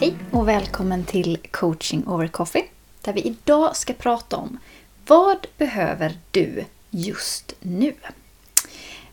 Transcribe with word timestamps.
Hej 0.00 0.14
och 0.30 0.48
välkommen 0.48 1.04
till 1.04 1.38
coaching 1.50 2.06
over 2.06 2.26
coffee 2.28 2.64
där 3.02 3.12
vi 3.12 3.20
idag 3.20 3.76
ska 3.76 3.92
prata 3.92 4.36
om 4.36 4.58
vad 5.06 5.46
behöver 5.58 6.18
du 6.30 6.64
just 6.90 7.52
nu? 7.60 7.92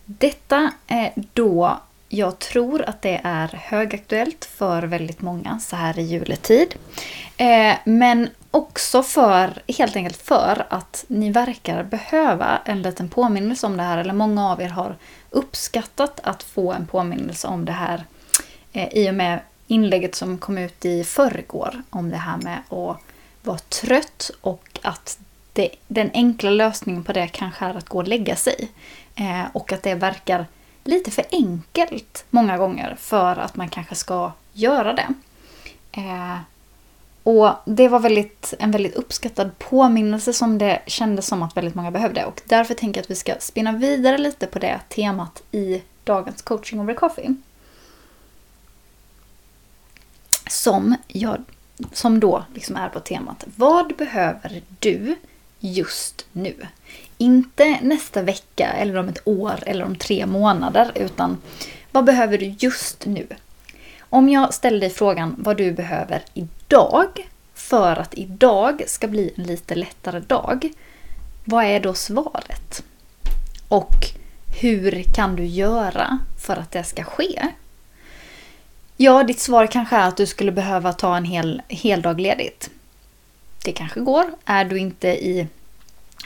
Detta 0.06 0.72
är 0.88 1.14
då 1.34 1.80
jag 2.10 2.40
tror 2.40 2.82
att 2.82 3.02
det 3.02 3.22
är 3.24 3.48
högaktuellt 3.48 4.46
för 4.46 4.84
väldigt 4.84 5.22
många 5.22 5.60
så 5.60 5.76
här 5.76 6.00
i 6.00 6.02
juletid. 6.02 6.76
Eh, 7.38 7.76
men 7.86 8.30
också 8.52 9.04
för, 9.04 9.62
helt 9.78 9.96
enkelt 9.96 10.18
för 10.18 10.66
att 10.70 11.06
ni 11.08 11.32
verkar 11.32 11.84
behöva 11.84 12.60
en 12.66 12.82
liten 12.82 13.10
påminnelse 13.10 13.68
om 13.68 13.78
det 13.78 13.84
här. 13.84 13.98
Eller 13.98 14.14
många 14.14 14.52
av 14.52 14.62
er 14.62 14.70
har 14.70 14.96
uppskattat 15.30 16.20
att 16.24 16.44
få 16.44 16.74
en 16.74 16.88
påminnelse 16.88 17.48
om 17.48 17.66
det 17.66 17.72
här 17.72 18.04
eh, 18.74 18.88
i 18.94 19.10
och 19.10 19.16
med 19.16 19.40
inlägget 19.68 20.16
som 20.16 20.38
kom 20.38 20.58
ut 20.58 20.86
i 20.86 21.04
förrgår 21.04 21.82
om 21.90 22.10
det 22.10 22.18
här 22.18 22.38
med 22.38 22.58
att 22.70 22.98
vara 23.44 23.58
trött 23.58 24.32
och 24.42 24.80
att 24.82 25.20
det, 25.54 25.70
den 25.88 26.12
enkla 26.14 26.50
lösningen 26.50 27.04
på 27.04 27.14
det 27.14 27.28
kanske 27.28 27.66
är 27.66 27.76
att 27.76 27.90
gå 27.90 27.98
och 27.98 28.08
lägga 28.08 28.36
sig. 28.36 28.72
Eh, 29.16 29.44
och 29.54 29.72
att 29.72 29.84
det 29.84 29.96
verkar 29.96 30.46
lite 30.84 31.12
för 31.12 31.26
enkelt 31.32 32.26
många 32.30 32.58
gånger 32.58 32.96
för 33.00 33.36
att 33.36 33.56
man 33.56 33.70
kanske 33.70 33.96
ska 33.96 34.32
göra 34.54 34.94
det. 34.94 35.08
Eh, 35.92 36.38
och 37.24 37.50
det 37.66 37.88
var 37.88 38.00
väldigt, 38.00 38.54
en 38.60 38.72
väldigt 38.72 38.96
uppskattad 38.96 39.60
påminnelse 39.60 40.34
som 40.34 40.58
det 40.58 40.82
kändes 40.88 41.28
som 41.28 41.44
att 41.44 41.58
väldigt 41.58 41.76
många 41.76 41.92
behövde. 41.92 42.26
Och 42.26 42.42
därför 42.46 42.74
tänker 42.74 43.00
jag 43.00 43.04
att 43.04 43.12
vi 43.12 43.16
ska 43.16 43.36
spinna 43.40 43.72
vidare 43.72 44.18
lite 44.18 44.48
på 44.48 44.60
det 44.60 44.80
temat 44.90 45.44
i 45.52 45.82
dagens 46.04 46.42
coaching 46.42 46.80
over 46.80 46.94
coffee. 46.94 47.36
Som, 50.54 50.96
jag, 51.08 51.44
som 51.92 52.20
då 52.20 52.44
liksom 52.54 52.76
är 52.76 52.90
på 52.90 53.00
temat 53.00 53.44
Vad 53.56 53.96
behöver 53.96 54.62
du 54.80 55.16
just 55.60 56.26
nu? 56.32 56.56
Inte 57.18 57.80
nästa 57.82 58.22
vecka 58.22 58.68
eller 58.68 58.98
om 58.98 59.10
ett 59.10 59.22
år 59.28 59.60
eller 59.66 59.86
om 59.86 59.96
tre 59.96 60.26
månader 60.26 60.92
utan 60.96 61.38
vad 61.92 62.06
behöver 62.06 62.38
du 62.38 62.56
just 62.60 63.06
nu? 63.06 63.28
Om 64.00 64.30
jag 64.30 64.54
ställer 64.54 64.80
dig 64.80 64.90
frågan 64.90 65.36
vad 65.38 65.58
du 65.58 65.72
behöver 65.72 66.24
idag 66.34 67.30
för 67.54 67.96
att 67.96 68.14
idag 68.14 68.84
ska 68.88 69.08
bli 69.08 69.34
en 69.36 69.44
lite 69.44 69.76
lättare 69.76 70.20
dag. 70.20 70.70
Vad 71.46 71.66
är 71.66 71.80
då 71.80 71.94
svaret? 71.94 72.84
Och 73.68 74.08
hur 74.62 75.04
kan 75.04 75.36
du 75.36 75.46
göra 75.46 76.20
för 76.46 76.56
att 76.56 76.72
det 76.72 76.84
ska 76.84 77.04
ske? 77.04 77.48
Ja, 78.98 79.24
ditt 79.24 79.40
svar 79.40 79.68
kanske 79.68 79.96
är 79.96 80.08
att 80.08 80.18
du 80.18 80.26
skulle 80.26 80.52
behöva 80.52 80.94
ta 80.94 81.18
en 81.18 81.26
hel, 81.26 81.62
hel 81.68 82.02
dag 82.02 82.20
ledigt. 82.20 82.70
Det 83.64 83.72
kanske 83.72 84.00
går. 84.00 84.26
Är 84.46 84.66
du 84.66 84.78
inte 84.78 85.08
i, 85.08 85.48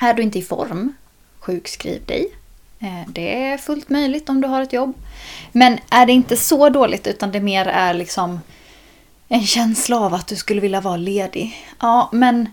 är 0.02 0.14
du 0.14 0.22
inte 0.22 0.40
i 0.40 0.42
form, 0.42 0.94
sjukskriv 1.40 2.06
dig. 2.06 2.32
Eh, 2.80 3.08
det 3.08 3.44
är 3.44 3.58
fullt 3.58 3.90
möjligt 3.90 4.30
om 4.30 4.42
du 4.42 4.48
har 4.48 4.62
ett 4.62 4.74
jobb. 4.74 4.94
Men 5.52 5.80
är 5.90 6.06
det 6.06 6.14
inte 6.14 6.38
så 6.38 6.70
dåligt 6.70 7.08
utan 7.08 7.32
det 7.32 7.40
mer 7.40 7.66
är 7.66 7.94
liksom 7.94 8.40
en 9.28 9.46
känsla 9.46 10.00
av 10.00 10.14
att 10.14 10.28
du 10.28 10.36
skulle 10.36 10.62
vilja 10.62 10.82
vara 10.82 10.98
ledig. 10.98 11.68
Ja, 11.80 12.10
men 12.14 12.50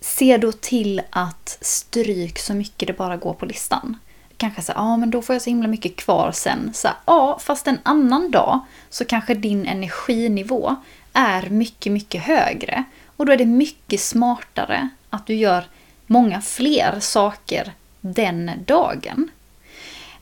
se 0.00 0.36
då 0.36 0.52
till 0.52 1.02
att 1.10 1.58
stryk 1.60 2.38
så 2.38 2.54
mycket 2.54 2.86
det 2.86 2.92
bara 2.92 3.16
går 3.16 3.34
på 3.34 3.46
listan. 3.46 3.96
Kanske 4.38 4.62
så 4.62 4.72
ja 4.72 4.80
ah, 4.80 4.96
men 4.96 5.10
då 5.10 5.22
får 5.22 5.34
jag 5.34 5.42
så 5.42 5.50
himla 5.50 5.68
mycket 5.68 5.96
kvar 5.96 6.32
sen. 6.32 6.70
Så 6.74 6.88
ja, 7.06 7.38
fast 7.42 7.66
en 7.66 7.78
annan 7.82 8.30
dag 8.30 8.60
så 8.90 9.04
kanske 9.04 9.34
din 9.34 9.66
energinivå 9.66 10.76
är 11.12 11.50
mycket, 11.50 11.92
mycket 11.92 12.22
högre. 12.22 12.84
Och 13.16 13.26
då 13.26 13.32
är 13.32 13.36
det 13.36 13.46
mycket 13.46 14.00
smartare 14.00 14.88
att 15.10 15.26
du 15.26 15.34
gör 15.34 15.64
många 16.06 16.40
fler 16.40 17.00
saker 17.00 17.72
den 18.00 18.50
dagen. 18.66 19.30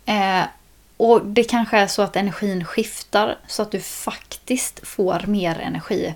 Eh, 0.04 0.42
och 0.96 1.26
det 1.26 1.44
kanske 1.44 1.78
är 1.78 1.86
så 1.86 2.02
att 2.02 2.16
energin 2.16 2.64
skiftar 2.64 3.38
så 3.46 3.62
att 3.62 3.70
du 3.70 3.80
faktiskt 3.80 4.86
får 4.86 5.24
mer 5.26 5.58
energi. 5.58 6.14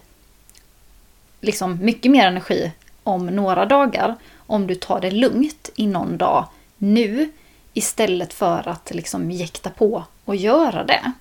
Liksom 1.40 1.78
mycket 1.84 2.12
mer 2.12 2.26
energi 2.26 2.72
om 3.02 3.26
några 3.26 3.66
dagar. 3.66 4.16
Om 4.36 4.66
du 4.66 4.74
tar 4.74 5.00
det 5.00 5.10
lugnt 5.10 5.70
i 5.76 5.86
någon 5.86 6.18
dag 6.18 6.46
nu 6.78 7.32
istället 7.72 8.32
för 8.32 8.68
att 8.68 8.90
liksom 8.94 9.30
jäkta 9.30 9.70
på 9.70 10.04
och 10.24 10.36
göra 10.36 10.84
det. 10.84 11.12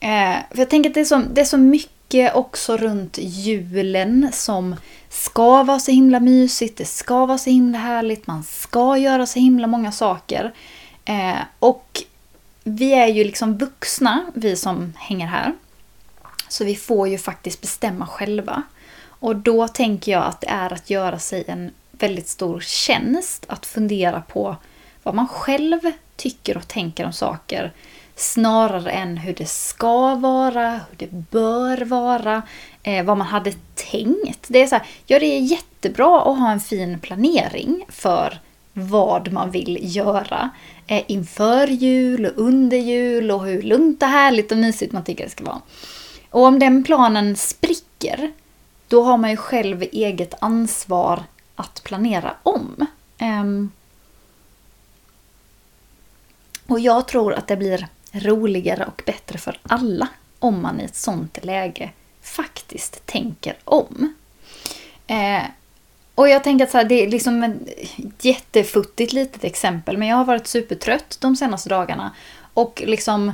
Eh, 0.00 0.36
för 0.50 0.58
jag 0.58 0.70
tänker 0.70 0.90
att 0.90 0.94
det 0.94 1.00
är, 1.00 1.04
så, 1.04 1.22
det 1.32 1.40
är 1.40 1.44
så 1.44 1.58
mycket 1.58 2.34
också 2.34 2.76
runt 2.76 3.18
julen 3.18 4.30
som 4.32 4.76
ska 5.08 5.62
vara 5.62 5.78
så 5.78 5.90
himla 5.90 6.20
mysigt, 6.20 6.78
det 6.78 6.84
ska 6.84 7.26
vara 7.26 7.38
så 7.38 7.50
himla 7.50 7.78
härligt, 7.78 8.26
man 8.26 8.42
ska 8.44 8.96
göra 8.96 9.26
så 9.26 9.38
himla 9.38 9.66
många 9.66 9.92
saker. 9.92 10.54
Eh, 11.04 11.38
och 11.58 12.02
vi 12.64 12.92
är 12.92 13.06
ju 13.06 13.24
liksom 13.24 13.58
vuxna, 13.58 14.26
vi 14.34 14.56
som 14.56 14.92
hänger 14.96 15.26
här. 15.26 15.54
Så 16.48 16.64
vi 16.64 16.76
får 16.76 17.08
ju 17.08 17.18
faktiskt 17.18 17.60
bestämma 17.60 18.06
själva. 18.06 18.62
Och 19.06 19.36
då 19.36 19.68
tänker 19.68 20.12
jag 20.12 20.24
att 20.24 20.40
det 20.40 20.48
är 20.48 20.72
att 20.72 20.90
göra 20.90 21.18
sig 21.18 21.44
en 21.46 21.70
väldigt 21.90 22.28
stor 22.28 22.60
tjänst 22.60 23.44
att 23.48 23.66
fundera 23.66 24.20
på 24.20 24.56
vad 25.06 25.14
man 25.14 25.28
själv 25.28 25.80
tycker 26.16 26.56
och 26.56 26.68
tänker 26.68 27.06
om 27.06 27.12
saker 27.12 27.72
snarare 28.16 28.90
än 28.90 29.16
hur 29.16 29.34
det 29.34 29.48
ska 29.48 30.14
vara, 30.14 30.70
hur 30.70 30.96
det 30.96 31.12
bör 31.12 31.84
vara, 31.84 32.42
eh, 32.82 33.04
vad 33.04 33.18
man 33.18 33.26
hade 33.26 33.52
tänkt. 33.74 34.46
Det 34.48 34.62
är 34.62 34.66
så 34.66 34.74
här, 34.74 34.86
ja 35.06 35.18
det 35.18 35.26
är 35.26 35.40
jättebra 35.40 36.18
att 36.18 36.38
ha 36.38 36.50
en 36.50 36.60
fin 36.60 36.98
planering 36.98 37.84
för 37.88 38.38
vad 38.72 39.32
man 39.32 39.50
vill 39.50 39.78
göra 39.96 40.50
eh, 40.86 41.02
inför 41.06 41.66
jul 41.66 42.26
och 42.26 42.32
under 42.36 42.76
jul 42.76 43.30
och 43.30 43.46
hur 43.46 43.62
lugnt 43.62 44.02
och 44.02 44.08
härligt 44.08 44.52
och 44.52 44.58
mysigt 44.58 44.92
man 44.92 45.04
tycker 45.04 45.24
det 45.24 45.30
ska 45.30 45.44
vara. 45.44 45.60
Och 46.30 46.44
om 46.44 46.58
den 46.58 46.84
planen 46.84 47.36
spricker, 47.36 48.32
då 48.88 49.02
har 49.02 49.16
man 49.16 49.30
ju 49.30 49.36
själv 49.36 49.82
eget 49.82 50.34
ansvar 50.38 51.22
att 51.56 51.82
planera 51.84 52.34
om. 52.42 52.86
Um, 53.20 53.70
och 56.66 56.80
jag 56.80 57.08
tror 57.08 57.34
att 57.34 57.48
det 57.48 57.56
blir 57.56 57.86
roligare 58.12 58.84
och 58.84 59.02
bättre 59.06 59.38
för 59.38 59.60
alla 59.62 60.08
om 60.38 60.62
man 60.62 60.80
i 60.80 60.84
ett 60.84 60.96
sånt 60.96 61.44
läge 61.44 61.90
faktiskt 62.22 63.06
tänker 63.06 63.56
om. 63.64 64.14
Eh, 65.06 65.42
och 66.14 66.28
jag 66.28 66.44
tänker 66.44 66.64
att 66.64 66.70
så 66.70 66.78
här, 66.78 66.84
det 66.84 67.04
är 67.04 67.08
liksom 67.08 67.42
ett 67.42 68.24
jättefuttigt 68.24 69.12
litet 69.12 69.44
exempel, 69.44 69.96
men 69.98 70.08
jag 70.08 70.16
har 70.16 70.24
varit 70.24 70.46
supertrött 70.46 71.18
de 71.20 71.36
senaste 71.36 71.68
dagarna. 71.68 72.12
Och 72.54 72.82
liksom 72.86 73.32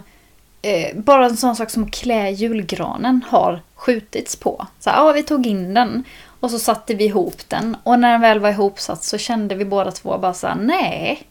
eh, 0.63 0.97
bara 0.97 1.27
en 1.27 1.37
sån 1.37 1.57
sak 1.57 1.71
som 1.71 1.91
klä 1.91 2.31
julgranen 2.31 3.25
har 3.29 3.61
skjutits 3.75 4.37
på. 4.37 4.67
Så 4.81 4.91
här, 4.91 4.97
ja, 4.97 5.13
vi 5.13 5.23
tog 5.23 5.47
in 5.47 5.75
den 5.75 6.05
och 6.41 6.51
så 6.51 6.59
satte 6.59 6.95
vi 6.95 7.05
ihop 7.05 7.49
den. 7.49 7.77
Och 7.83 7.99
när 7.99 8.13
den 8.13 8.21
väl 8.21 8.41
var 8.41 8.51
ihopsatt 8.51 9.05
så 9.05 9.19
kände 9.19 9.55
vi 9.55 9.65
båda 9.65 9.91
två 9.91 10.19
bara 10.19 10.35
så 10.35 10.47
här, 10.47 10.55
nej. 10.55 11.23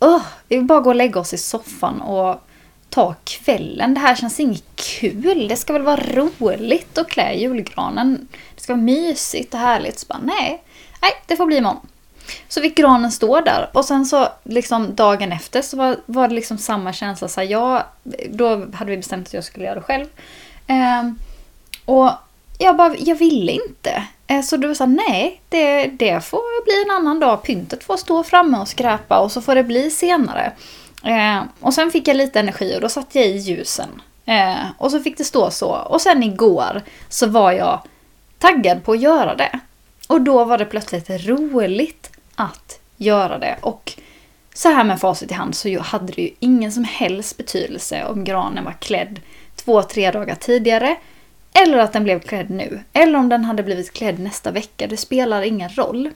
Oh, 0.00 0.22
vi 0.48 0.56
vill 0.56 0.64
bara 0.64 0.80
gå 0.80 0.90
och 0.90 0.96
lägga 0.96 1.20
oss 1.20 1.34
i 1.34 1.38
soffan 1.38 2.00
och 2.00 2.40
ta 2.90 3.14
kvällen. 3.24 3.94
Det 3.94 4.00
här 4.00 4.14
känns 4.14 4.40
inget 4.40 4.64
kul. 4.74 5.48
Det 5.48 5.56
ska 5.56 5.72
väl 5.72 5.82
vara 5.82 5.96
roligt 5.96 6.98
att 6.98 7.08
klä 7.08 7.32
julgranen. 7.32 8.28
Det 8.54 8.62
ska 8.62 8.72
vara 8.72 8.82
mysigt 8.82 9.54
och 9.54 9.60
härligt. 9.60 9.98
Så 9.98 10.06
bara, 10.06 10.20
nej, 10.22 10.62
nej, 11.02 11.10
det 11.26 11.36
får 11.36 11.46
bli 11.46 11.56
imorgon. 11.56 11.80
Så 12.48 12.60
fick 12.60 12.76
granen 12.76 13.12
stå 13.12 13.40
där 13.40 13.70
och 13.72 13.84
sen 13.84 14.06
så 14.06 14.28
liksom 14.42 14.94
dagen 14.94 15.32
efter 15.32 15.62
så 15.62 15.76
var, 15.76 15.96
var 16.06 16.28
det 16.28 16.34
liksom 16.34 16.58
samma 16.58 16.92
känsla. 16.92 17.28
Så 17.28 17.40
här, 17.40 17.48
jag, 17.48 17.82
då 18.30 18.48
hade 18.74 18.90
vi 18.90 18.96
bestämt 18.96 19.26
att 19.26 19.34
jag 19.34 19.44
skulle 19.44 19.64
göra 19.64 19.74
det 19.74 19.80
själv. 19.80 20.06
Eh, 20.66 21.10
och 21.84 22.10
jag 22.58 22.76
bara, 22.76 22.96
jag 22.98 23.16
ville 23.16 23.52
inte. 23.52 24.02
Eh, 24.26 24.42
så 24.42 24.56
du 24.56 24.74
sa 24.74 24.86
nej, 24.86 25.40
det, 25.48 25.86
det 25.86 26.24
får 26.24 26.64
bli 26.64 26.82
en 26.84 26.96
annan 26.96 27.20
dag. 27.20 27.42
Pyntet 27.42 27.84
får 27.84 27.96
stå 27.96 28.24
framme 28.24 28.58
och 28.58 28.68
skräpa 28.68 29.18
och 29.18 29.32
så 29.32 29.40
får 29.40 29.54
det 29.54 29.64
bli 29.64 29.90
senare. 29.90 30.52
Eh, 31.04 31.42
och 31.60 31.74
sen 31.74 31.90
fick 31.90 32.08
jag 32.08 32.16
lite 32.16 32.40
energi 32.40 32.76
och 32.76 32.80
då 32.80 32.88
satte 32.88 33.18
jag 33.18 33.28
i 33.28 33.36
ljusen. 33.36 34.02
Eh, 34.26 34.66
och 34.78 34.90
så 34.90 35.00
fick 35.00 35.18
det 35.18 35.24
stå 35.24 35.50
så. 35.50 35.68
Och 35.68 36.00
sen 36.00 36.22
igår 36.22 36.82
så 37.08 37.26
var 37.26 37.52
jag 37.52 37.80
taggad 38.38 38.84
på 38.84 38.92
att 38.92 39.00
göra 39.00 39.34
det. 39.34 39.60
Och 40.08 40.20
då 40.20 40.44
var 40.44 40.58
det 40.58 40.64
plötsligt 40.64 41.10
roligt 41.10 42.10
att 42.34 42.80
göra 42.96 43.38
det. 43.38 43.56
Och 43.60 43.92
så 44.54 44.68
här 44.68 44.84
med 44.84 45.00
facit 45.00 45.30
i 45.30 45.34
hand 45.34 45.54
så 45.54 45.80
hade 45.80 46.12
det 46.12 46.22
ju 46.22 46.30
ingen 46.38 46.72
som 46.72 46.84
helst 46.84 47.36
betydelse 47.36 48.04
om 48.04 48.24
granen 48.24 48.64
var 48.64 48.72
klädd 48.72 49.20
två, 49.56 49.82
tre 49.82 50.10
dagar 50.10 50.34
tidigare. 50.34 50.96
Eller 51.62 51.78
att 51.78 51.92
den 51.92 52.04
blev 52.04 52.20
klädd 52.20 52.50
nu. 52.50 52.80
Eller 52.92 53.18
om 53.18 53.28
den 53.28 53.44
hade 53.44 53.62
blivit 53.62 53.92
klädd 53.92 54.18
nästa 54.18 54.50
vecka. 54.50 54.86
Det 54.86 54.96
spelar 54.96 55.42
ingen 55.42 55.70
roll. 55.70 56.10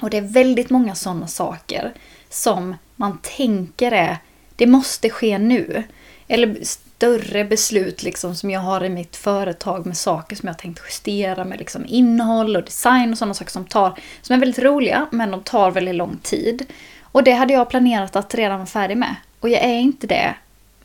Och 0.00 0.10
det 0.10 0.16
är 0.16 0.22
väldigt 0.22 0.70
många 0.70 0.94
sådana 0.94 1.26
saker 1.26 1.92
som 2.28 2.76
man 2.96 3.18
tänker 3.22 3.92
är, 3.92 4.18
det 4.56 4.66
måste 4.66 5.10
ske 5.10 5.38
nu. 5.38 5.82
Eller 6.28 6.56
större 6.64 7.44
beslut 7.44 8.02
liksom 8.02 8.34
som 8.34 8.50
jag 8.50 8.60
har 8.60 8.84
i 8.84 8.88
mitt 8.88 9.16
företag 9.16 9.86
med 9.86 9.96
saker 9.96 10.36
som 10.36 10.46
jag 10.46 10.58
tänkt 10.58 10.82
justera 10.84 11.44
med 11.44 11.58
liksom 11.58 11.84
innehåll 11.88 12.56
och 12.56 12.64
design 12.64 13.12
och 13.12 13.18
sådana 13.18 13.34
saker 13.34 13.50
som 13.50 13.64
tar, 13.64 13.98
som 14.22 14.34
är 14.36 14.40
väldigt 14.40 14.64
roliga 14.64 15.06
men 15.10 15.30
de 15.30 15.42
tar 15.42 15.70
väldigt 15.70 15.94
lång 15.94 16.18
tid. 16.22 16.66
Och 17.02 17.24
det 17.24 17.32
hade 17.32 17.52
jag 17.52 17.70
planerat 17.70 18.16
att 18.16 18.34
redan 18.34 18.58
vara 18.58 18.66
färdig 18.66 18.96
med. 18.96 19.14
Och 19.40 19.48
jag 19.48 19.64
är 19.64 19.78
inte 19.78 20.06
det. 20.06 20.34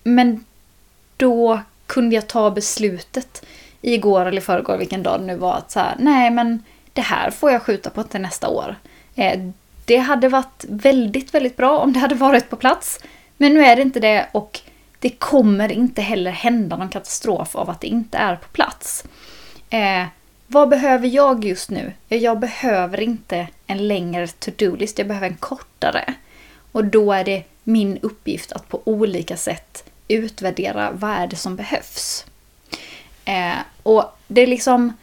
Men 0.04 0.46
då 1.18 1.60
kunde 1.86 2.16
jag 2.16 2.28
ta 2.28 2.52
beslutet 2.52 3.46
igår 3.94 4.26
eller 4.26 4.42
förrgår, 4.42 4.78
vilken 4.78 5.04
dag 5.04 5.20
det 5.20 5.26
nu 5.26 5.36
var, 5.36 5.54
att 5.54 5.72
så 5.72 5.80
här, 5.80 5.96
nej 6.00 6.32
men 6.32 6.64
det 6.94 7.02
här 7.02 7.32
får 7.32 7.52
jag 7.52 7.62
skjuta 7.62 7.90
på 7.90 8.04
till 8.04 8.22
nästa 8.22 8.48
år. 8.50 8.76
Eh, 9.16 9.40
det 9.86 9.98
hade 9.98 10.30
varit 10.30 10.66
väldigt, 10.70 11.34
väldigt 11.34 11.58
bra 11.58 11.80
om 11.80 11.94
det 11.94 12.00
hade 12.00 12.16
varit 12.16 12.50
på 12.50 12.56
plats. 12.56 13.00
Men 13.38 13.54
nu 13.54 13.66
är 13.66 13.76
det 13.76 13.82
inte 13.82 14.00
det 14.00 14.28
och 14.32 14.60
det 15.00 15.10
kommer 15.10 15.72
inte 15.72 16.02
heller 16.02 16.32
hända 16.32 16.78
någon 16.78 16.90
katastrof 16.90 17.56
av 17.56 17.70
att 17.70 17.82
det 17.82 17.88
inte 17.88 18.18
är 18.18 18.36
på 18.36 18.48
plats. 18.48 19.06
Eh, 19.70 20.04
vad 20.48 20.70
behöver 20.70 21.08
jag 21.08 21.46
just 21.46 21.70
nu? 21.70 21.94
Jag 22.08 22.40
behöver 22.40 23.00
inte 23.00 23.48
en 23.68 23.88
längre 23.88 24.28
to-do-list, 24.28 24.98
jag 24.98 25.08
behöver 25.08 25.28
en 25.28 25.38
kortare. 25.38 26.14
Och 26.72 26.86
då 26.86 27.14
är 27.14 27.24
det 27.24 27.44
min 27.64 27.98
uppgift 28.02 28.52
att 28.52 28.70
på 28.70 28.82
olika 28.84 29.38
sätt 29.38 29.84
utvärdera 30.08 30.92
vad 30.92 31.12
är 31.12 31.28
det 31.28 31.36
som 31.36 31.56
behövs. 31.56 32.26
Eh, 33.26 33.58
och 33.88 34.04
det 34.28 34.42
är 34.42 34.48
liksom... 34.48 34.94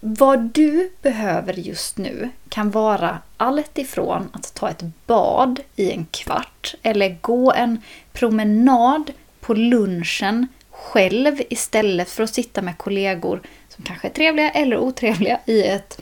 Vad 0.00 0.40
du 0.40 0.92
behöver 1.02 1.52
just 1.52 1.98
nu 1.98 2.30
kan 2.48 2.70
vara 2.70 3.18
allt 3.36 3.78
ifrån 3.78 4.28
att 4.32 4.54
ta 4.54 4.70
ett 4.70 4.82
bad 5.06 5.60
i 5.76 5.92
en 5.92 6.06
kvart 6.10 6.74
eller 6.82 7.18
gå 7.20 7.52
en 7.52 7.82
promenad 8.12 9.10
på 9.40 9.54
lunchen 9.54 10.46
själv 10.70 11.40
istället 11.50 12.10
för 12.10 12.22
att 12.22 12.34
sitta 12.34 12.62
med 12.62 12.78
kollegor 12.78 13.40
som 13.68 13.84
kanske 13.84 14.08
är 14.08 14.12
trevliga 14.12 14.50
eller 14.50 14.78
otrevliga 14.78 15.40
i 15.46 15.62
ett 15.62 16.00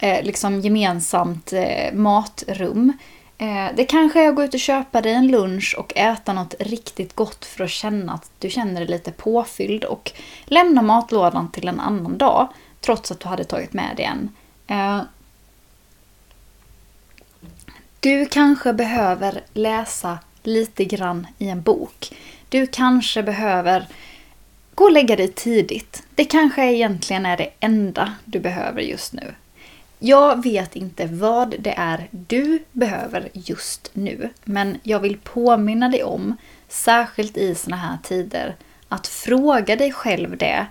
eh, 0.00 0.24
liksom 0.24 0.60
gemensamt 0.60 1.52
eh, 1.52 1.92
matrum. 1.92 2.92
Eh, 3.40 3.74
det 3.74 3.84
kanske 3.84 4.24
är 4.24 4.28
att 4.28 4.34
gå 4.34 4.44
ut 4.44 4.54
och 4.54 4.60
köpa 4.60 5.00
dig 5.00 5.12
en 5.12 5.26
lunch 5.26 5.74
och 5.78 5.92
äta 5.96 6.32
något 6.32 6.54
riktigt 6.60 7.14
gott 7.14 7.44
för 7.44 7.64
att 7.64 7.70
känna 7.70 8.12
att 8.12 8.30
du 8.38 8.50
känner 8.50 8.80
dig 8.80 8.88
lite 8.88 9.12
påfylld 9.12 9.84
och 9.84 10.12
lämna 10.44 10.82
matlådan 10.82 11.50
till 11.50 11.68
en 11.68 11.80
annan 11.80 12.18
dag 12.18 12.48
trots 12.80 13.10
att 13.10 13.20
du 13.20 13.28
hade 13.28 13.44
tagit 13.44 13.72
med 13.72 13.96
dig 13.96 14.04
en. 14.04 14.28
Eh, 14.66 15.02
du 18.00 18.26
kanske 18.26 18.72
behöver 18.72 19.40
läsa 19.52 20.18
lite 20.42 20.84
grann 20.84 21.26
i 21.38 21.48
en 21.48 21.62
bok. 21.62 22.12
Du 22.48 22.66
kanske 22.66 23.22
behöver 23.22 23.86
gå 24.74 24.84
och 24.84 24.92
lägga 24.92 25.16
dig 25.16 25.28
tidigt. 25.28 26.02
Det 26.14 26.24
kanske 26.24 26.72
egentligen 26.72 27.26
är 27.26 27.36
det 27.36 27.50
enda 27.60 28.14
du 28.24 28.40
behöver 28.40 28.80
just 28.80 29.12
nu. 29.12 29.34
Jag 30.02 30.42
vet 30.42 30.76
inte 30.76 31.06
vad 31.06 31.54
det 31.58 31.74
är 31.76 32.08
du 32.10 32.62
behöver 32.72 33.28
just 33.32 33.90
nu, 33.92 34.28
men 34.44 34.78
jag 34.82 35.00
vill 35.00 35.18
påminna 35.18 35.88
dig 35.88 36.04
om, 36.04 36.36
särskilt 36.68 37.36
i 37.36 37.54
såna 37.54 37.76
här 37.76 37.98
tider, 38.02 38.56
att 38.88 39.06
fråga 39.06 39.76
dig 39.76 39.92
själv 39.92 40.36
det 40.36 40.66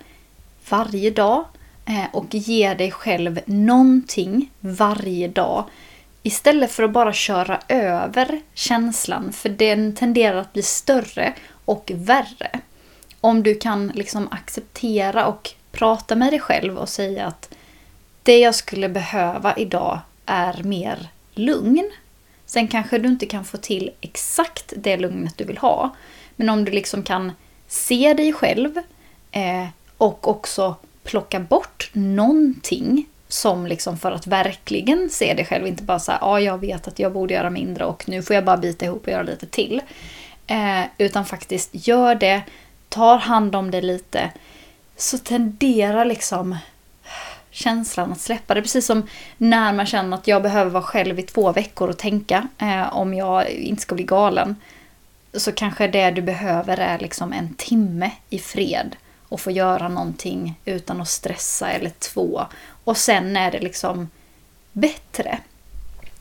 varje 0.70 1.10
dag 1.10 1.46
eh, 1.86 2.06
och 2.14 2.36
ge 2.36 2.74
dig 2.74 2.92
själv 2.92 3.40
någonting 3.46 4.52
varje 4.60 5.28
dag 5.28 5.66
Istället 6.24 6.72
för 6.72 6.84
att 6.84 6.92
bara 6.92 7.14
köra 7.14 7.60
över 7.68 8.42
känslan, 8.54 9.34
för 9.34 9.50
den 9.50 9.96
tenderar 9.96 10.38
att 10.38 10.54
bli 10.54 10.64
större 10.64 11.34
och 11.66 11.92
värre. 11.96 12.60
Om 13.22 13.44
du 13.44 13.56
kan 13.56 13.88
liksom 13.88 14.28
acceptera 14.32 15.28
och 15.28 15.50
prata 15.72 16.16
med 16.16 16.34
dig 16.34 16.40
själv 16.40 16.78
och 16.78 16.90
säga 16.90 17.26
att 17.26 17.56
det 18.30 18.40
jag 18.40 18.56
skulle 18.56 18.90
behöva 18.90 19.56
idag 19.58 20.00
är 20.26 20.64
mer 20.64 21.08
lugn. 21.34 21.92
Sen 22.46 22.68
kanske 22.68 22.98
du 22.98 23.10
inte 23.10 23.26
kan 23.26 23.46
få 23.46 23.58
till 23.58 23.92
exakt 24.02 24.74
det 24.78 24.98
lugnet 24.98 25.38
du 25.38 25.44
vill 25.44 25.58
ha. 25.58 25.96
Men 26.36 26.50
om 26.50 26.66
du 26.66 26.72
liksom 26.72 27.04
kan 27.04 27.32
se 27.68 28.14
dig 28.14 28.34
själv 28.34 28.78
eh, 29.32 29.68
och 29.98 30.28
också 30.28 30.76
plocka 31.04 31.40
bort 31.40 31.90
någonting 31.94 33.06
som 33.28 33.68
liksom 33.68 33.98
för 33.98 34.12
att 34.12 34.28
verkligen 34.28 35.10
se 35.10 35.34
dig 35.34 35.46
själv, 35.46 35.68
inte 35.68 35.84
bara 35.84 36.00
så 36.00 36.12
här, 36.12 36.20
ja 36.22 36.40
jag 36.40 36.58
vet 36.58 36.88
att 36.88 37.00
jag 37.00 37.14
borde 37.14 37.34
göra 37.34 37.50
mindre 37.50 37.86
och 37.86 38.10
nu 38.10 38.22
får 38.22 38.34
jag 38.34 38.46
bara 38.46 38.58
bita 38.58 38.86
ihop 38.86 39.04
och 39.06 39.12
göra 39.12 39.24
lite 39.24 39.46
till. 39.46 39.82
Eh, 40.48 40.84
utan 40.98 41.26
faktiskt 41.26 41.70
gör 41.72 42.16
det, 42.16 42.42
tar 42.90 43.18
hand 43.18 43.56
om 43.56 43.72
det 43.72 43.82
lite, 43.82 44.32
så 44.98 45.18
tenderar 45.18 46.06
liksom 46.06 46.58
känslan 47.52 48.12
att 48.12 48.22
släppa 48.22 48.54
det. 48.54 48.62
Precis 48.62 48.86
som 48.86 49.08
när 49.38 49.74
man 49.74 49.86
känner 49.86 50.18
att 50.18 50.28
jag 50.28 50.44
behöver 50.44 50.72
vara 50.72 50.84
själv 50.84 51.20
i 51.20 51.24
två 51.24 51.52
veckor 51.52 51.90
och 51.90 51.98
tänka 51.98 52.48
eh, 52.58 52.96
om 52.98 53.14
jag 53.14 53.50
inte 53.50 53.82
ska 53.82 53.96
bli 53.96 54.04
galen. 54.04 54.56
Så 55.34 55.52
kanske 55.52 55.88
det 55.88 56.12
du 56.12 56.22
behöver 56.22 56.78
är 56.78 57.00
liksom 57.00 57.34
en 57.34 57.54
timme 57.54 58.12
i 58.30 58.40
fred 58.40 58.96
och 59.30 59.42
få 59.42 59.52
göra 59.52 59.88
någonting 59.88 60.60
utan 60.66 61.02
att 61.02 61.10
stressa 61.10 61.72
eller 61.72 61.90
två. 61.90 62.46
Och 62.84 62.98
sen 62.98 63.38
är 63.38 63.52
det 63.52 63.60
liksom 63.60 64.10
bättre. 64.72 65.40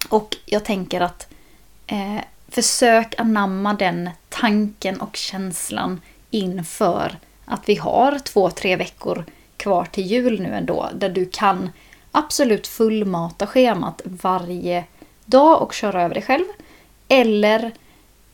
Och 0.08 0.36
jag 0.44 0.64
tänker 0.64 1.00
att 1.00 1.28
eh, 1.86 2.20
försök 2.48 3.14
anamma 3.18 3.74
den 3.74 4.10
tanken 4.28 5.00
och 5.00 5.16
känslan 5.16 6.00
inför 6.30 7.18
att 7.44 7.68
vi 7.68 7.74
har 7.74 8.18
två, 8.18 8.50
tre 8.50 8.76
veckor 8.76 9.24
kvar 9.58 9.84
till 9.84 10.06
jul 10.06 10.40
nu 10.40 10.54
ändå, 10.54 10.88
där 10.94 11.08
du 11.08 11.26
kan 11.32 11.70
absolut 12.12 12.66
fullmata 12.66 13.46
schemat 13.46 14.00
varje 14.04 14.84
dag 15.24 15.62
och 15.62 15.72
köra 15.72 16.02
över 16.02 16.14
dig 16.14 16.22
själv. 16.22 16.44
Eller 17.08 17.72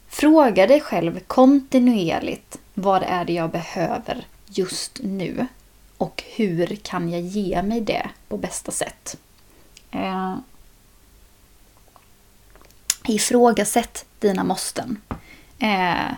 fråga 0.08 0.66
dig 0.66 0.80
själv 0.80 1.20
kontinuerligt 1.26 2.58
vad 2.74 3.02
det 3.02 3.06
är 3.06 3.24
det 3.24 3.32
jag 3.32 3.50
behöver 3.50 4.26
just 4.46 5.00
nu 5.02 5.46
och 5.98 6.22
hur 6.36 6.76
kan 6.76 7.08
jag 7.08 7.20
ge 7.20 7.62
mig 7.62 7.80
det 7.80 8.10
på 8.28 8.36
bästa 8.36 8.72
sätt. 8.72 9.16
Eh, 9.90 10.36
ifrågasätt 13.04 14.04
dina 14.18 14.44
måsten. 14.44 15.00
Eh, 15.58 16.12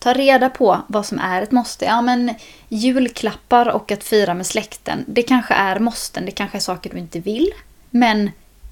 ta 0.00 0.12
reda 0.12 0.50
på 0.50 0.82
vad 0.86 1.06
som 1.06 1.18
är 1.18 1.42
ett 1.42 1.50
måste. 1.50 1.84
Ja, 1.84 2.02
men 2.02 2.34
julklappar 2.68 3.68
och 3.68 3.92
att 3.92 4.04
fira 4.04 4.34
med 4.34 4.46
släkten, 4.46 5.04
det 5.06 5.22
kanske 5.22 5.54
är 5.54 5.78
måsten, 5.78 6.26
det 6.26 6.32
kanske 6.32 6.58
är 6.58 6.60
saker 6.60 6.90
du 6.90 6.98
inte 6.98 7.20
vill. 7.20 7.50
Men 7.90 8.30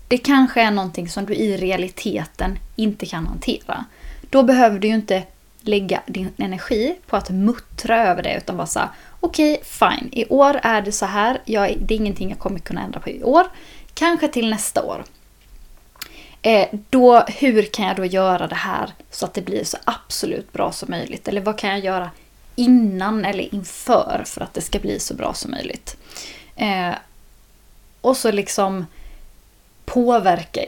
det 0.09 0.19
kanske 0.19 0.63
är 0.63 0.71
någonting 0.71 1.09
som 1.09 1.27
du 1.27 1.35
i 1.35 1.57
realiteten 1.57 2.59
inte 2.77 3.07
kan 3.07 3.27
hantera. 3.27 3.85
Då 4.31 4.43
behöver 4.43 4.79
du 4.79 4.89
ju 4.89 4.95
inte 4.95 5.23
lägga 5.61 6.01
din 6.07 6.33
energi 6.37 6.97
på 7.07 7.17
att 7.17 7.31
muttra 7.31 8.07
över 8.07 8.23
det 8.23 8.37
utan 8.37 8.57
bara 8.57 8.67
säga 8.67 8.89
okej, 9.21 9.53
okay, 9.53 9.65
fine, 9.65 10.09
i 10.13 10.27
år 10.29 10.61
är 10.63 10.83
det 10.83 10.93
så 10.93 11.07
här, 11.07 11.41
jag, 11.45 11.77
det 11.81 11.95
är 11.95 11.99
ingenting 11.99 12.29
jag 12.29 12.39
kommer 12.39 12.59
kunna 12.59 12.83
ändra 12.83 13.01
på 13.01 13.11
i 13.11 13.23
år. 13.23 13.47
Kanske 13.95 14.29
till 14.29 14.51
nästa 14.51 14.83
år. 14.83 15.05
Eh, 16.49 16.69
då, 16.91 17.21
hur 17.21 17.63
kan 17.63 17.87
jag 17.87 17.97
då 17.97 18.05
göra 18.05 18.47
det 18.47 18.55
här 18.55 18.91
så 19.11 19.25
att 19.25 19.35
det 19.35 19.43
blir 19.43 19.65
så 19.65 19.77
absolut 19.85 20.53
bra 20.53 20.73
som 20.73 20.91
möjligt? 20.91 21.29
Eller 21.29 21.41
vad 21.41 21.59
kan 21.59 21.71
jag 21.71 21.81
göra 21.81 22.11
innan 22.57 23.25
eller 23.25 23.55
inför 23.55 24.23
för 24.27 24.41
att 24.41 24.55
det 24.55 24.61
ska 24.61 24.79
bli 24.79 25.01
så 25.01 25.15
bra 25.15 25.35
som 25.35 25.51
möjligt? 25.51 25.97
Eh, 26.57 26.95
och 28.01 28.17
så 28.17 28.31
liksom 28.31 28.87
påverka, 29.85 30.61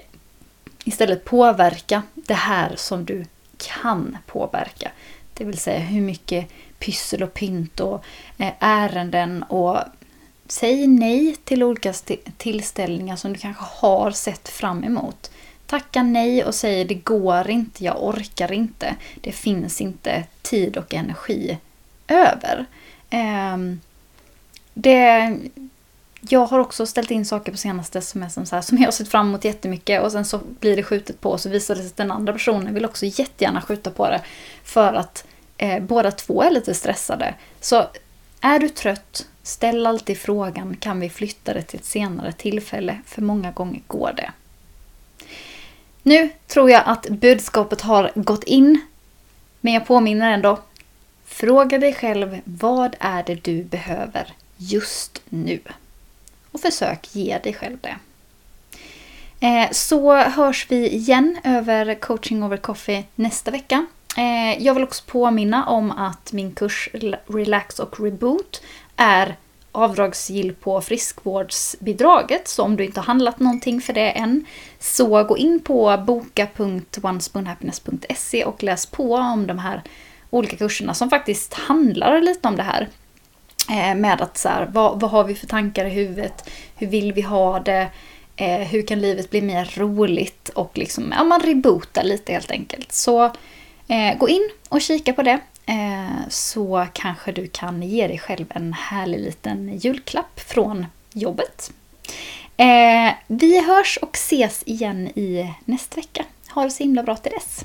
istället 0.84 1.24
påverka 1.24 2.02
det 2.14 2.34
här 2.34 2.76
som 2.76 3.04
du 3.04 3.24
kan 3.56 4.18
påverka. 4.26 4.90
Det 5.34 5.44
vill 5.44 5.58
säga 5.58 5.78
hur 5.78 6.00
mycket 6.00 6.48
pyssel 6.78 7.22
och 7.22 7.34
pynt 7.34 7.80
och 7.80 8.04
eh, 8.38 8.52
ärenden 8.58 9.42
och 9.42 9.78
säg 10.46 10.86
nej 10.86 11.36
till 11.44 11.62
olika 11.62 11.92
tillställningar 12.36 13.16
som 13.16 13.32
du 13.32 13.38
kanske 13.38 13.64
har 13.64 14.10
sett 14.10 14.48
fram 14.48 14.84
emot. 14.84 15.30
Tacka 15.70 16.02
nej 16.02 16.44
och 16.44 16.54
säg 16.54 16.84
det 16.84 16.94
går 16.94 17.50
inte, 17.50 17.84
jag 17.84 18.04
orkar 18.04 18.52
inte. 18.52 18.96
Det 19.20 19.32
finns 19.32 19.80
inte 19.80 20.24
tid 20.42 20.76
och 20.76 20.94
energi 20.94 21.58
över. 22.08 22.66
Ehm, 23.10 23.80
det, 24.74 25.36
jag 26.20 26.46
har 26.46 26.58
också 26.58 26.86
ställt 26.86 27.10
in 27.10 27.24
saker 27.24 27.52
på 27.52 27.58
senaste 27.58 28.00
som, 28.00 28.22
är 28.22 28.28
som, 28.28 28.46
så 28.46 28.54
här, 28.54 28.62
som 28.62 28.78
jag 28.78 28.84
har 28.84 28.92
sett 28.92 29.08
fram 29.08 29.28
emot 29.28 29.44
jättemycket 29.44 30.02
och 30.02 30.12
sen 30.12 30.24
så 30.24 30.40
blir 30.60 30.76
det 30.76 30.82
skjutet 30.82 31.20
på 31.20 31.30
och 31.30 31.40
så 31.40 31.48
visar 31.48 31.74
det 31.74 31.80
sig 31.80 31.88
att 31.88 31.96
den 31.96 32.10
andra 32.10 32.32
personen 32.32 32.74
vill 32.74 32.84
också 32.84 33.06
jättegärna 33.06 33.60
skjuta 33.60 33.90
på 33.90 34.08
det 34.08 34.22
för 34.64 34.94
att 34.94 35.24
eh, 35.56 35.82
båda 35.82 36.10
två 36.10 36.42
är 36.42 36.50
lite 36.50 36.74
stressade. 36.74 37.34
Så 37.60 37.86
är 38.40 38.58
du 38.58 38.68
trött, 38.68 39.26
ställ 39.42 39.86
alltid 39.86 40.18
frågan 40.18 40.76
kan 40.76 41.00
vi 41.00 41.10
flytta 41.10 41.54
det 41.54 41.62
till 41.62 41.78
ett 41.80 41.86
senare 41.86 42.32
tillfälle? 42.32 42.98
För 43.06 43.22
många 43.22 43.50
gånger 43.50 43.82
går 43.86 44.12
det. 44.16 44.32
Nu 46.02 46.30
tror 46.46 46.70
jag 46.70 46.82
att 46.86 47.08
budskapet 47.08 47.80
har 47.80 48.12
gått 48.14 48.44
in, 48.44 48.80
men 49.60 49.72
jag 49.72 49.86
påminner 49.86 50.32
ändå. 50.32 50.58
Fråga 51.26 51.78
dig 51.78 51.94
själv 51.94 52.40
vad 52.44 52.96
är 53.00 53.22
det 53.22 53.34
du 53.34 53.62
behöver 53.62 54.32
just 54.56 55.22
nu? 55.28 55.60
Och 56.50 56.60
försök 56.60 57.08
ge 57.12 57.38
dig 57.38 57.54
själv 57.54 57.78
det. 57.80 57.96
Eh, 59.46 59.70
så 59.70 60.16
hörs 60.16 60.66
vi 60.68 60.88
igen 60.88 61.38
över 61.44 61.94
coaching 61.94 62.42
over 62.42 62.56
coffee 62.56 63.04
nästa 63.14 63.50
vecka. 63.50 63.86
Eh, 64.16 64.62
jag 64.62 64.74
vill 64.74 64.84
också 64.84 65.04
påminna 65.06 65.66
om 65.66 65.90
att 65.90 66.32
min 66.32 66.52
kurs 66.52 66.88
Relax 67.26 67.78
och 67.78 68.00
Reboot 68.00 68.62
är 68.96 69.36
avdragsgill 69.72 70.54
på 70.54 70.80
friskvårdsbidraget. 70.80 72.48
Så 72.48 72.62
om 72.62 72.76
du 72.76 72.84
inte 72.84 73.00
har 73.00 73.04
handlat 73.04 73.40
någonting 73.40 73.80
för 73.80 73.92
det 73.92 74.10
än 74.10 74.44
så 74.78 75.24
gå 75.24 75.38
in 75.38 75.60
på 75.60 76.02
boka.onespoonhappiness.se 76.06 78.44
och 78.44 78.62
läs 78.62 78.86
på 78.86 79.14
om 79.14 79.46
de 79.46 79.58
här 79.58 79.82
olika 80.30 80.56
kurserna 80.56 80.94
som 80.94 81.10
faktiskt 81.10 81.54
handlar 81.54 82.20
lite 82.20 82.48
om 82.48 82.56
det 82.56 82.62
här. 82.62 82.88
Eh, 83.70 83.94
med 83.94 84.20
att 84.20 84.38
så 84.38 84.48
här, 84.48 84.68
vad, 84.72 85.00
vad 85.00 85.10
har 85.10 85.24
vi 85.24 85.34
för 85.34 85.46
tankar 85.46 85.84
i 85.84 85.90
huvudet? 85.90 86.50
Hur 86.76 86.86
vill 86.86 87.12
vi 87.12 87.20
ha 87.20 87.60
det? 87.60 87.88
Eh, 88.36 88.60
hur 88.60 88.86
kan 88.86 89.00
livet 89.00 89.30
bli 89.30 89.42
mer 89.42 89.72
roligt? 89.76 90.48
Och 90.48 90.78
liksom, 90.78 91.14
ja, 91.16 91.24
man 91.24 91.40
rebootar 91.40 92.04
lite 92.04 92.32
helt 92.32 92.50
enkelt. 92.50 92.92
Så 92.92 93.24
eh, 93.88 94.18
gå 94.18 94.28
in 94.28 94.50
och 94.68 94.80
kika 94.80 95.12
på 95.12 95.22
det. 95.22 95.38
Eh, 95.66 96.28
så 96.28 96.86
kanske 96.92 97.32
du 97.32 97.46
kan 97.46 97.82
ge 97.82 98.06
dig 98.06 98.18
själv 98.18 98.46
en 98.48 98.72
härlig 98.72 99.20
liten 99.20 99.78
julklapp 99.78 100.40
från 100.40 100.86
jobbet. 101.12 101.72
Eh, 102.56 103.14
vi 103.26 103.66
hörs 103.66 103.98
och 104.02 104.16
ses 104.16 104.62
igen 104.66 105.08
i 105.08 105.54
nästa 105.64 105.96
vecka. 105.96 106.24
Ha 106.50 106.64
det 106.64 106.70
så 106.70 106.82
himla 106.82 107.02
bra 107.02 107.16
till 107.16 107.32
dess. 107.32 107.64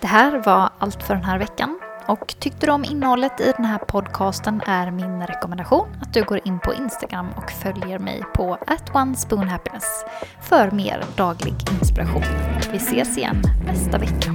Det 0.00 0.06
här 0.06 0.38
var 0.38 0.70
allt 0.78 1.02
för 1.02 1.14
den 1.14 1.24
här 1.24 1.38
veckan. 1.38 1.80
Och 2.08 2.34
tyckte 2.38 2.66
du 2.66 2.72
om 2.72 2.84
innehållet 2.84 3.40
i 3.40 3.52
den 3.56 3.64
här 3.64 3.78
podcasten 3.78 4.62
är 4.66 4.90
min 4.90 5.22
rekommendation 5.22 5.88
att 6.02 6.14
du 6.14 6.24
går 6.24 6.40
in 6.44 6.58
på 6.58 6.74
Instagram 6.74 7.28
och 7.36 7.50
följer 7.50 7.98
mig 7.98 8.22
på 8.34 8.54
at 8.66 8.94
onespoonhappiness 8.94 10.04
för 10.40 10.70
mer 10.70 11.04
daglig 11.16 11.54
inspiration. 11.80 12.22
Vi 12.72 12.76
ses 12.76 13.18
igen 13.18 13.42
nästa 13.66 13.98
vecka. 13.98 14.32